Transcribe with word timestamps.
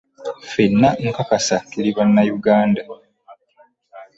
Ffenna 0.47 0.89
nkakasa 1.03 1.57
tuli 1.71 1.89
bannayuganda. 1.97 2.81